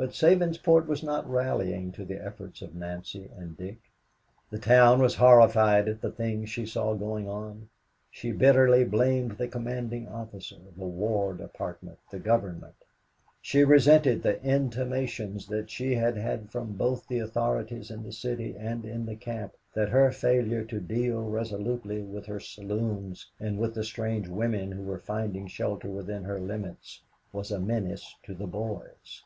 [0.00, 3.82] But Sabinsport was not rallying to the efforts of Nancy and Dick.
[4.48, 7.68] The town was horrified at the things that she saw going on.
[8.10, 12.76] She bitterly blamed the commanding officer, the War Department, the Government.
[13.42, 18.56] She resented the intimations that she had had from both the authorities in the City
[18.56, 23.74] and in the camp that her failure to deal resolutely with her saloons and with
[23.74, 27.02] the strange women who were finding shelter within her limits,
[27.34, 29.20] was a menace to the boys.